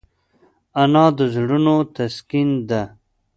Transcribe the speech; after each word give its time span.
انا 0.81 1.05
د 1.17 1.19
زړونو 1.33 1.75
تسکین 1.95 2.49
ده 2.69 2.81